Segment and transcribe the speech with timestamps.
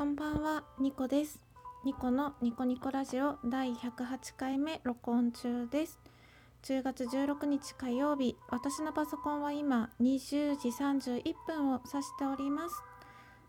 [0.00, 1.42] こんばんは、ニコです。
[1.84, 6.00] ニコのニコニコラジオ第108回目録音中です。
[6.62, 12.82] 10月16日火曜日、私のパソコンは今20時31分を指しております。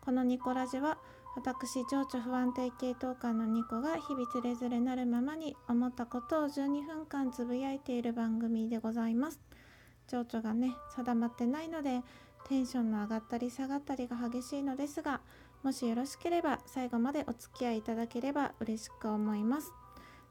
[0.00, 0.96] このニコラジは
[1.36, 9.38] 私情緒不安定系統感のニコが日々つれづれなるままに思ったことを12分間つぶやいている番組でございます。
[10.06, 12.00] 情緒がね定まってないので
[12.48, 15.20] テンションの上がったり下がったりが激しいのですが
[15.62, 19.72] もしよろしければ最後までお付き合いいただければ嬉しく思います。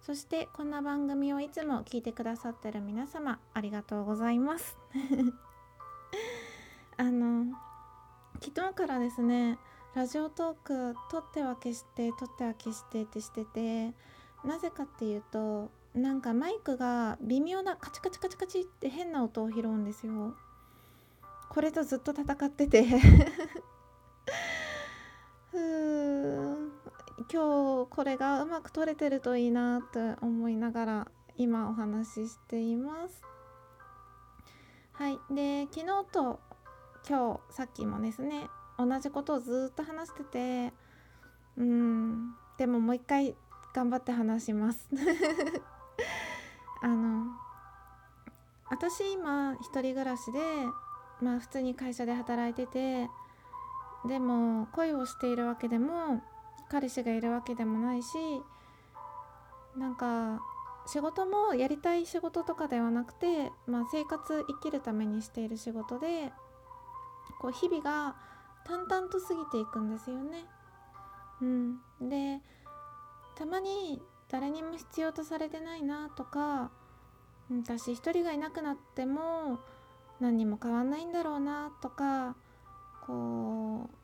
[0.02, 4.78] そしてこんな番組をいつも聞いてくださってる皆様ありがとうございます。
[6.96, 7.54] あの
[8.42, 9.60] 昨日からですね
[9.94, 13.94] ラジオトーク撮っては消して撮っては消してってしてて
[14.46, 20.36] なぜかっていうとなんかマイクが微妙なカチカチカチカチって変な音を拾うんですよ。
[21.50, 22.86] これとずっと戦ってて。
[27.32, 33.22] 今日これがうまく撮れてるといいなって思いながら今お話ししています。
[34.94, 35.20] はい。
[35.30, 36.40] で昨日と
[37.08, 40.74] 今日さっきもですね同じことをずっと話してて
[41.58, 43.36] うんでももう一回
[43.74, 44.90] 頑張って話します。
[46.82, 47.26] あの
[48.70, 50.40] 私今一人暮らしで
[51.22, 53.10] まあ普通に会社で働いてて
[54.08, 56.22] でも恋をしているわけでも
[56.70, 58.18] 彼氏がいるわけでもないし
[59.78, 60.42] なんか
[60.88, 66.32] 仕事もやりたい仕事とかではなくて、まあ、生活生きるためにしている仕事で
[67.40, 68.16] こう日々が
[68.66, 70.46] 淡々と過ぎていくんですよね。
[71.42, 72.42] うん、で
[73.36, 76.72] たまに誰にも必要とされてないなとか
[77.52, 79.60] 私一人がいなくなっても
[80.20, 82.36] 何にも変わんないんだろうなとか
[83.06, 83.97] こう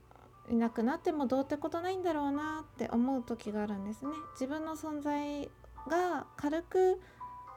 [0.49, 4.11] いなくなってもどうってことないんだろうなって思う時があるんですね。
[4.33, 5.49] 自分の存在
[5.88, 7.02] が軽く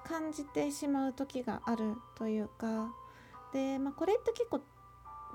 [0.04, 2.94] 感じてしまう時があるというか。
[3.52, 4.60] で、まあ、これって結構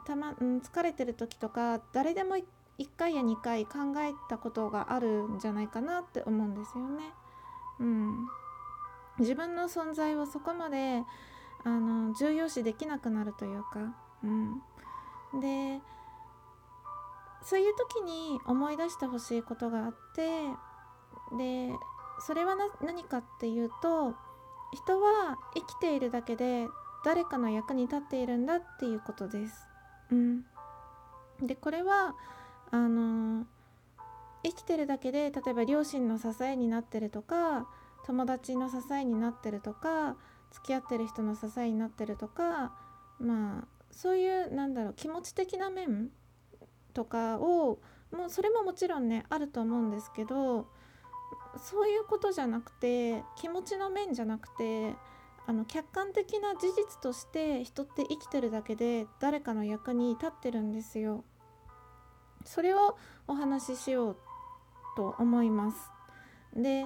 [0.05, 2.43] たま、うん、疲れてる時とか誰でも1
[2.97, 7.13] 回や2回考えたことがあるんじゃないかなって思うんですよね。
[7.79, 8.27] うん、
[9.19, 11.03] 自分の存在をそこまで
[11.63, 14.61] あの重要視できなくなるというか、うん、
[15.39, 15.81] で
[17.43, 20.49] そういう時に思い出してほしいことがあって
[21.37, 21.73] で
[22.19, 24.13] それは何かっていうと
[24.73, 26.67] 人は生きているだけで
[27.03, 29.67] 誰かの役に立っているんだっていうことです。
[30.11, 30.45] うん、
[31.41, 32.15] でこれは
[32.69, 33.45] あの
[34.43, 37.67] 生きてるだけで例えば両親の支えになってるとか
[38.05, 40.15] 友達の支えになってるとか
[40.51, 42.73] 付き合ってる人の支えになってるとか
[43.19, 46.09] まあそういうなんだろう気持ち的な面
[46.91, 47.79] とかを
[48.11, 50.67] もうそれももちろんねあると思うんですけど
[51.57, 54.95] そういうことじゃなくて気持ちの面じゃなくて
[55.47, 61.23] あの客観的な事実として人って生きてるだけで誰かの役に立ってるんですよ。
[62.45, 62.97] それを
[63.27, 64.17] お話ししよう
[64.95, 65.91] と思います。
[66.55, 66.85] で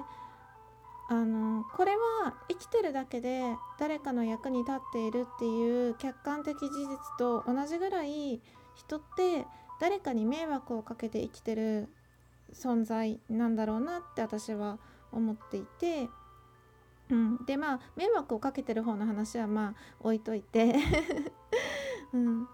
[1.08, 8.40] あのこれは生きてるだけで誰かの役に立っているっていう客観的事実と同じぐらい
[8.74, 9.46] 人って
[9.80, 11.88] 誰かに迷惑をかけて生きてる
[12.52, 14.78] 存在なんだろうなって私は
[15.12, 16.08] 思っていて、
[17.10, 20.76] うん、でまあ迷惑をかけてる方の話はまあ置いといて、
[22.12, 22.48] うん、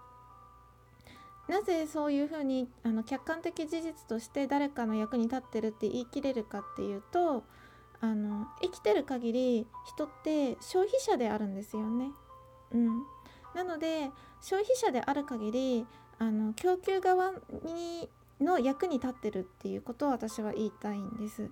[1.49, 7.45] なぜそういうふうにあの客観的事実として誰かの役に立ってるって言い切れるかっていうと
[8.01, 12.11] あの生きてる限り人って消費者であるんですよね。
[12.73, 13.03] うん、
[13.55, 14.11] なので
[14.41, 15.87] 消費者である限り
[16.19, 17.33] あの供給側
[17.65, 18.09] に
[18.41, 21.51] の役に立ってるっていうことを私は言いたいんです。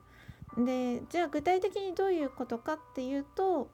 [0.56, 3.68] でじゃあ具体的にどういうことかっていうと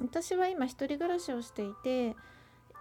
[0.00, 2.14] 私は今一人暮らしをしていて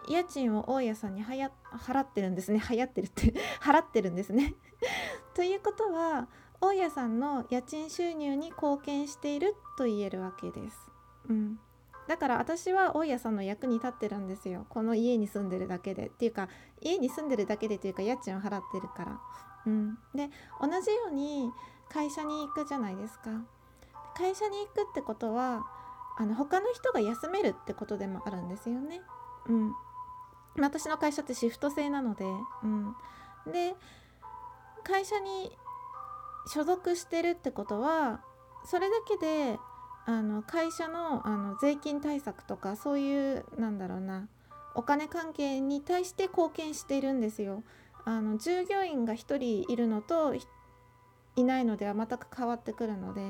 [0.08, 4.53] 家賃を大家さんにはや払ってるんですね流行ってるって払ってるんですね。
[5.34, 6.28] ということは
[6.61, 10.78] 大家さんの家賃収入に貢献していると言えるわけです。
[11.29, 11.59] うん、
[12.09, 16.50] だから私は大家さんの役に立ってるんですよこの家に住んでるだけでっていうか
[16.82, 19.20] 家に住んでるだけでというか家賃を払ってるから。
[19.67, 20.29] うん、で
[20.59, 21.52] 同じように
[21.88, 23.29] 会社に行くじゃないですか。
[24.16, 25.64] 会社に行くってことは
[26.17, 29.02] あの他の人が休めるってことでもあるんですよね。
[29.47, 29.73] うん、
[30.59, 32.26] 私の会社ってシフト制なので、
[32.64, 32.96] うん、
[33.52, 33.76] で
[34.84, 35.52] 会社に
[36.47, 38.22] 所属してるってことは
[38.66, 39.59] それだけで
[40.05, 44.28] あの会社のあの税金対策とかそういうなんだろうな
[44.75, 47.63] お金関係に対して貢献しているんですよ。
[48.05, 50.34] あの従業員が1人いるのと
[51.35, 53.22] いないのでは全く変わってくるので。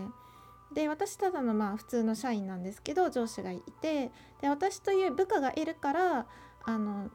[0.73, 6.27] で私ただのまあ普通の社員なんですけど上司がいてで私という部下がいるから
[6.63, 7.09] あの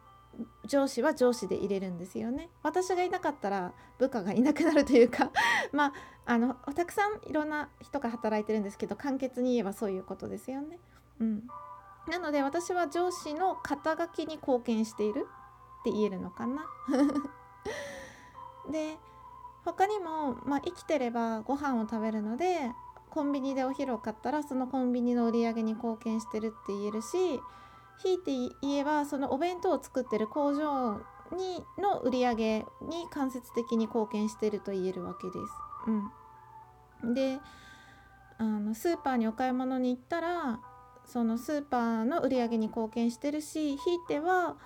[0.67, 5.31] 上司は上司で入れるんですよね私がいなかったら部下がいなくなるというか
[5.73, 5.93] まあ
[6.27, 10.79] あのたくさんいろんな人が働いてるんですけど簡潔に言えばそういうことですよね。
[11.21, 11.47] うん、
[12.09, 15.29] なので私は上司の肩書きに貢献している
[15.81, 16.67] って言えるのかな。
[18.71, 18.99] で
[19.65, 22.73] 他にも、まあ、生きてればご飯を食べるので
[23.11, 27.41] コンビニでお昼を買ったらそのコンビニの売り上げに貢献してるって言えるし
[28.03, 31.01] ひいて言えばそのお弁当を作ってる工場
[31.37, 35.39] にの売り上げに間接的に貢献してると言えるわけです。
[37.03, 37.39] うん、で
[38.39, 40.61] あのスーパーにお買い物に行ったら
[41.07, 44.57] そのスーパーの売り上げに貢献してるしひいては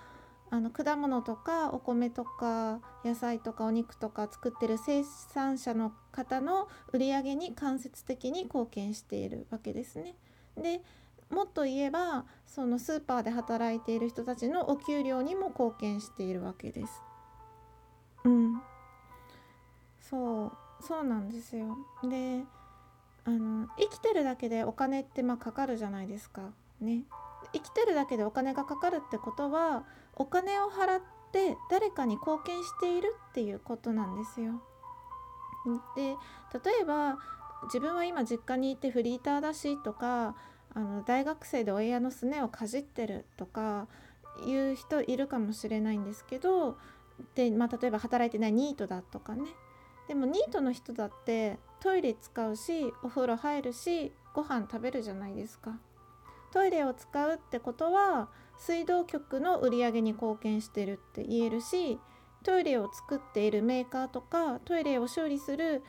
[0.51, 10.15] あの果物とかお米とか野菜とかお肉とか作ってる生産者の方の売り上げに間接的に貢献しているわけですね。
[10.57, 10.83] で
[11.31, 17.03] もっと言えばそのスーパーで働いている人たちのお給料にも貢献しているわけです。
[18.25, 18.63] うん、
[20.01, 21.77] そうそうなんですよ。
[22.03, 22.45] で
[23.25, 26.51] あの生きてるだけでお金ってまあかかるじゃないですか。
[26.81, 27.05] ね。
[27.53, 29.85] 生きてるだけでお金がかかるってことは
[30.17, 31.03] お金を払っ
[31.33, 34.63] て誰かに貢献しているっていうことなんですよ。
[35.95, 36.17] で
[36.65, 37.19] 例えば
[37.65, 40.35] 自分は今実家にいてフリーターだしとか
[40.75, 43.89] あの大学生で親のすねをかじってるとか
[44.47, 46.79] いう人いるかもしれないんですけど
[47.35, 49.45] で、まあ、例えば働いてないニートだとかね
[50.07, 55.79] でもニートの人だってトイレ使うしお風呂入るしご飯食べるじゃないですか。
[56.51, 61.99] トイレを使うってことは水道局の売り上げに貢献してるって言えるし
[62.43, 65.83] トイレを作っているメーカーとかトイレを修理する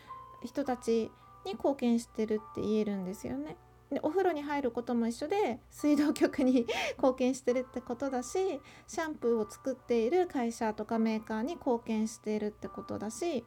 [0.44, 1.12] 人たち
[1.46, 3.56] に貢献してるって言えるんですよね。
[3.92, 13.46] でお風呂に入ることも一緒で水道局に 貢献してるってことだしシャンプーを作っている会社とかメーカーに貢献しているってことだし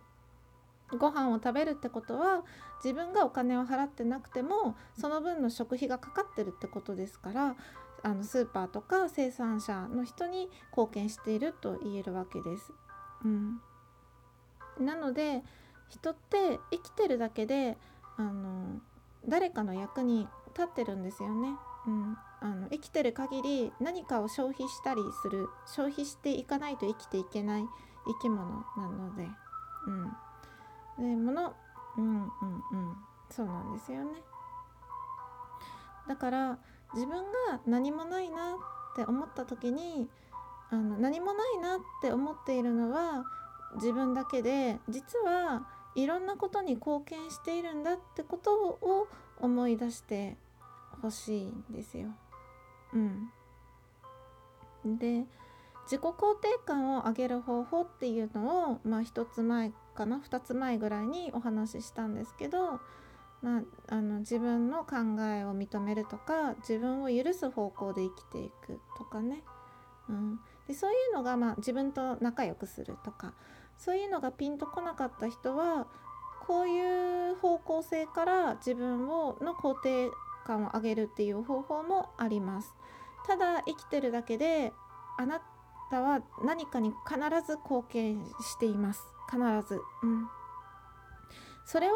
[0.99, 2.45] ご飯を食べるってことは
[2.85, 7.57] 自分がお金を払ってなくてもその分の食費がかかってるってことですから
[8.03, 12.73] あのスーパーとか生産者の人に貢献していると言えるわけです。
[13.25, 13.61] うん、
[14.81, 15.45] なので
[15.89, 17.79] 人って生きてるだけで
[18.17, 18.81] あの
[19.27, 21.57] 誰かの役に立ってるんですよね。
[21.87, 27.65] うん、あの生きてる限り何かを消費したりする消費していかないと生きていけない
[28.07, 29.29] 生き物なので、
[30.99, 31.55] うん、で物
[31.97, 32.23] うんうん
[32.73, 32.97] うん
[33.31, 34.11] そうなんですよね。
[36.09, 36.59] だから
[36.95, 38.57] 自分が何もないなっ
[38.97, 40.09] て思った時に
[40.71, 43.25] あの何もないなって思っているのは
[43.77, 49.09] 自分だけで実はいろんなことに貢献しているんだってことを
[49.41, 50.37] 思い出して
[51.03, 52.09] ほしいんですよ。
[52.95, 52.99] う
[54.89, 55.27] ん、で
[55.85, 62.81] 自己肯定感を上げる方法っていうのをまあ一つ前かな2つ前ぐらいにお話ししたんですけど、
[63.43, 69.43] まあ、あの自分の考えを認めるとか自分を許す方向で生きていくとかね、
[70.09, 73.35] うん、でそういうのが、まあ、自分と仲良くするとか
[73.85, 75.89] そういうのがピンとこなかった人は
[76.47, 80.11] こういう方向性から自分をの肯定
[80.47, 82.75] 感を上げるっていう方法もあります。
[83.27, 84.73] ただ生きてるだけで
[85.19, 85.41] あな
[85.91, 89.03] たは何かに必ず貢献しています。
[89.29, 90.29] 必ず、うん、
[91.65, 91.95] それを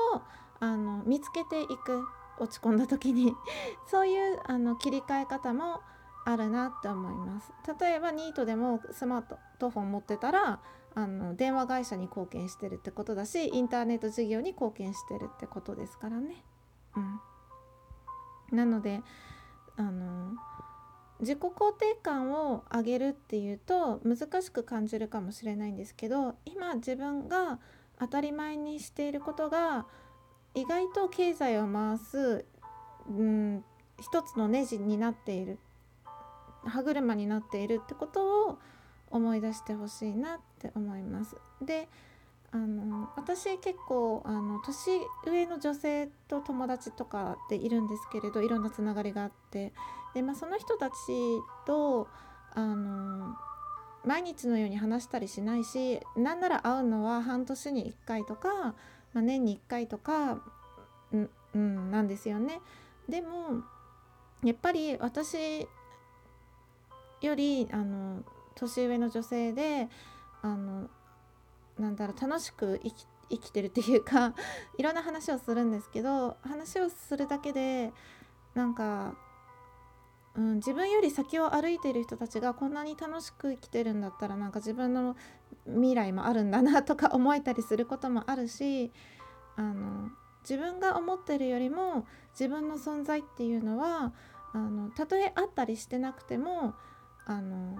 [0.59, 2.05] あの見つけていく
[2.39, 3.37] 落ち込んだ時に。
[3.87, 5.83] そういうあの切り替え方も
[6.25, 7.53] あるなって思います。
[7.81, 10.59] 例えばニートでもスマートフォン持ってたら
[10.97, 16.43] あの電話会社に貢献してるってことだしインターネット事業に貢献してるってことですからね。
[18.51, 19.03] うん、なので
[19.77, 20.33] あの
[21.21, 27.59] 自己肯定感を上げるっていうと難しく感じるかもしれないんですけど今自分が
[27.99, 29.87] 当たり前にしていることが
[30.55, 32.47] 意外と経済を回す、
[33.07, 33.65] うん、
[34.01, 35.59] 一つのネジになっている
[36.65, 38.59] 歯車になっているってことを
[39.11, 41.37] 思い出してほしいなって思います。
[41.63, 41.89] で
[42.53, 44.91] あの私結構あの年
[45.27, 49.73] 上の女性と友達とかでいるんですけれどいろんなつながりがあって
[50.15, 50.95] で、まあ、その人たち
[51.67, 52.09] と
[52.55, 53.35] あの
[54.05, 58.75] 毎日のように話したりしないしなんなら会うのは半年に1回とか、
[59.13, 60.41] まあ、年に1回とか、
[61.13, 62.61] うん、うん、なんですよね。
[63.09, 63.63] でも
[64.45, 65.67] やっぱり私
[67.21, 68.23] よりあの
[68.57, 69.89] 年上の女性で
[70.43, 70.89] あの
[71.79, 74.35] なんだろう楽しく生き生きてるっていうか
[74.79, 77.93] いろんな話をするんですけど話をするだけで
[78.55, 79.15] なんか、
[80.37, 85.17] うん、自分より先を歩いている人たちがこんなに楽しく生きてるんだったらなんか自分の
[85.67, 88.93] 未来もあるんだなとか 思えたりすることもあるし
[89.57, 90.11] あの
[90.43, 94.13] 自分が思ってるよりも自分の存在っていうのは
[94.53, 96.75] あのたとえあったりしてなくても
[97.25, 97.77] あの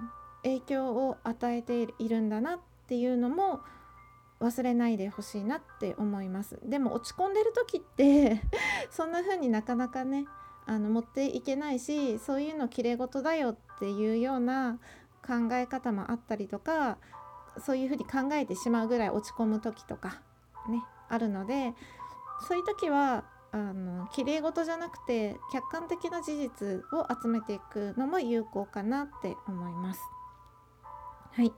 [0.47, 3.61] 影響を与えているんだなっていうのも
[4.39, 8.41] 忘れないでほしいなって思いますでも落ち込んでる時って
[8.91, 10.25] そんな風になかなかね
[10.65, 14.79] あの持っていけないしそういうのきれい事だよっていうような
[15.25, 16.97] 考え方もあったりとか
[17.59, 20.21] そういうふうに考えてしまうぐらい落ち込む時とか
[20.69, 21.73] ねあるので
[22.47, 30.01] そういう時はあの綺麗事じゃなくて客観的な事実を集めていくのも有効かなって思います。
[31.37, 31.53] はい。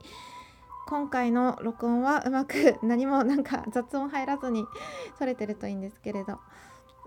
[0.86, 4.66] 今回の録音はうまく何もなんか雑音入らずに
[5.18, 6.38] 撮れてるといいんですけれど。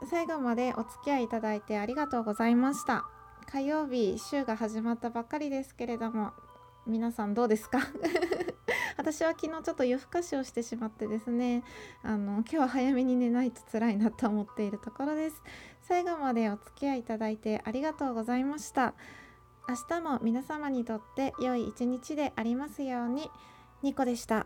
[0.10, 3.06] 最後までお付き合いいただいてありがとうございました。
[3.46, 6.32] 火曜日週が始まったばっかりですけれども
[6.88, 7.78] 皆さんどうですか？
[8.98, 11.64] 私は昨日ちょっと夜更かしをしてしまってですね
[12.02, 15.44] あの今日は早めに寝ないと辛いなと思っているところです。
[15.82, 18.96] 最後までお付き合いいただいてありがとうございました。
[19.68, 23.32] 明日も皆様にとって良い一日でありますように
[23.82, 24.46] ニコでした。